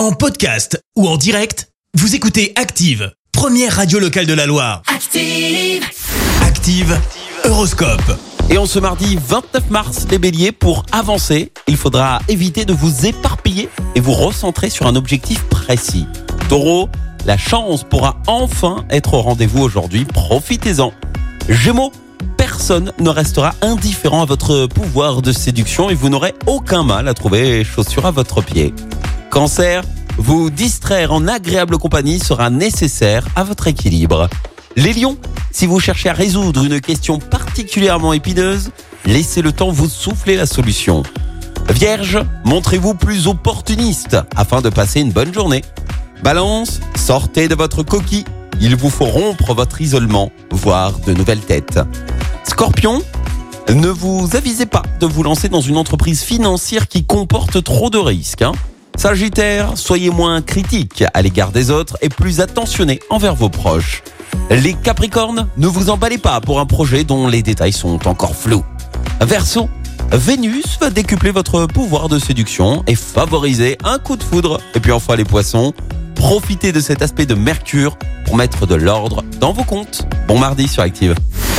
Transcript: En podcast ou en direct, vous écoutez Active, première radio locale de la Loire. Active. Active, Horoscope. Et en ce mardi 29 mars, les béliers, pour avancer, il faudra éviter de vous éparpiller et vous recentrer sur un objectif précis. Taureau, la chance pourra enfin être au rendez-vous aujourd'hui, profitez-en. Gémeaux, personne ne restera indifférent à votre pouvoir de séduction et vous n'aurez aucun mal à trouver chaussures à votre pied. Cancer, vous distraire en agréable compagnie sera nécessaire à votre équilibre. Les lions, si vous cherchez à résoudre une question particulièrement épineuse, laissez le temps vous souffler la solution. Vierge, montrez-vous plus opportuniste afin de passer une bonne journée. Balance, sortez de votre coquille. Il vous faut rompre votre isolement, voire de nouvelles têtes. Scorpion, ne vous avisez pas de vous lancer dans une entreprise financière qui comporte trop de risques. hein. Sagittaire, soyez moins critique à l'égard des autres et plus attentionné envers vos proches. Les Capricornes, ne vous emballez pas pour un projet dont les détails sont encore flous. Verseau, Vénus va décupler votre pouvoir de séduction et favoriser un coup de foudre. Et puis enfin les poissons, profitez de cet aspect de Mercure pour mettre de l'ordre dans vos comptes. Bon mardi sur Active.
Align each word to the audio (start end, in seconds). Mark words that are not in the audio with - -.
En 0.00 0.12
podcast 0.12 0.82
ou 0.96 1.06
en 1.06 1.18
direct, 1.18 1.68
vous 1.92 2.14
écoutez 2.14 2.54
Active, 2.56 3.12
première 3.32 3.76
radio 3.76 3.98
locale 3.98 4.24
de 4.24 4.32
la 4.32 4.46
Loire. 4.46 4.80
Active. 4.86 5.84
Active, 6.40 6.98
Horoscope. 7.44 8.18
Et 8.48 8.56
en 8.56 8.64
ce 8.64 8.78
mardi 8.78 9.18
29 9.22 9.68
mars, 9.68 10.06
les 10.10 10.16
béliers, 10.16 10.52
pour 10.52 10.86
avancer, 10.90 11.52
il 11.68 11.76
faudra 11.76 12.20
éviter 12.28 12.64
de 12.64 12.72
vous 12.72 13.04
éparpiller 13.04 13.68
et 13.94 14.00
vous 14.00 14.14
recentrer 14.14 14.70
sur 14.70 14.86
un 14.86 14.96
objectif 14.96 15.42
précis. 15.50 16.06
Taureau, 16.48 16.88
la 17.26 17.36
chance 17.36 17.84
pourra 17.84 18.16
enfin 18.26 18.86
être 18.88 19.12
au 19.12 19.20
rendez-vous 19.20 19.60
aujourd'hui, 19.60 20.06
profitez-en. 20.06 20.94
Gémeaux, 21.50 21.92
personne 22.38 22.94
ne 22.98 23.10
restera 23.10 23.52
indifférent 23.60 24.22
à 24.22 24.24
votre 24.24 24.66
pouvoir 24.66 25.20
de 25.20 25.30
séduction 25.30 25.90
et 25.90 25.94
vous 25.94 26.08
n'aurez 26.08 26.32
aucun 26.46 26.84
mal 26.84 27.06
à 27.06 27.12
trouver 27.12 27.64
chaussures 27.64 28.06
à 28.06 28.12
votre 28.12 28.40
pied. 28.40 28.72
Cancer, 29.30 29.84
vous 30.18 30.50
distraire 30.50 31.12
en 31.12 31.28
agréable 31.28 31.78
compagnie 31.78 32.18
sera 32.18 32.50
nécessaire 32.50 33.24
à 33.36 33.44
votre 33.44 33.68
équilibre. 33.68 34.28
Les 34.76 34.92
lions, 34.92 35.18
si 35.52 35.66
vous 35.66 35.78
cherchez 35.78 36.08
à 36.08 36.12
résoudre 36.12 36.64
une 36.64 36.80
question 36.80 37.20
particulièrement 37.20 38.12
épineuse, 38.12 38.70
laissez 39.06 39.40
le 39.40 39.52
temps 39.52 39.70
vous 39.70 39.88
souffler 39.88 40.36
la 40.36 40.46
solution. 40.46 41.04
Vierge, 41.68 42.18
montrez-vous 42.44 42.94
plus 42.94 43.28
opportuniste 43.28 44.16
afin 44.34 44.62
de 44.62 44.68
passer 44.68 45.00
une 45.00 45.12
bonne 45.12 45.32
journée. 45.32 45.62
Balance, 46.24 46.80
sortez 46.96 47.46
de 47.46 47.54
votre 47.54 47.84
coquille. 47.84 48.24
Il 48.60 48.74
vous 48.74 48.90
faut 48.90 49.06
rompre 49.06 49.54
votre 49.54 49.80
isolement, 49.80 50.32
voire 50.50 50.98
de 51.06 51.14
nouvelles 51.14 51.40
têtes. 51.40 51.78
Scorpion, 52.42 53.00
ne 53.68 53.88
vous 53.88 54.28
avisez 54.34 54.66
pas 54.66 54.82
de 54.98 55.06
vous 55.06 55.22
lancer 55.22 55.48
dans 55.48 55.60
une 55.60 55.76
entreprise 55.76 56.22
financière 56.22 56.88
qui 56.88 57.04
comporte 57.04 57.62
trop 57.62 57.90
de 57.90 57.98
risques. 57.98 58.42
hein. 58.42 58.52
Sagittaire, 59.00 59.78
soyez 59.78 60.10
moins 60.10 60.42
critique 60.42 61.04
à 61.14 61.22
l'égard 61.22 61.52
des 61.52 61.70
autres 61.70 61.96
et 62.02 62.10
plus 62.10 62.40
attentionné 62.40 63.00
envers 63.08 63.34
vos 63.34 63.48
proches. 63.48 64.02
Les 64.50 64.74
Capricornes, 64.74 65.48
ne 65.56 65.66
vous 65.68 65.88
emballez 65.88 66.18
pas 66.18 66.42
pour 66.42 66.60
un 66.60 66.66
projet 66.66 67.02
dont 67.02 67.26
les 67.26 67.42
détails 67.42 67.72
sont 67.72 68.06
encore 68.06 68.36
flous. 68.36 68.62
Verseau, 69.22 69.70
Vénus 70.12 70.78
va 70.78 70.90
décupler 70.90 71.30
votre 71.30 71.64
pouvoir 71.64 72.10
de 72.10 72.18
séduction 72.18 72.84
et 72.86 72.94
favoriser 72.94 73.78
un 73.84 73.98
coup 73.98 74.16
de 74.16 74.22
foudre. 74.22 74.60
Et 74.74 74.80
puis 74.80 74.92
enfin 74.92 75.16
les 75.16 75.24
poissons, 75.24 75.72
profitez 76.14 76.70
de 76.70 76.80
cet 76.80 77.00
aspect 77.00 77.24
de 77.24 77.34
Mercure 77.34 77.96
pour 78.26 78.36
mettre 78.36 78.66
de 78.66 78.74
l'ordre 78.74 79.24
dans 79.40 79.54
vos 79.54 79.64
comptes. 79.64 80.06
Bon 80.28 80.38
mardi 80.38 80.68
sur 80.68 80.82
Active. 80.82 81.14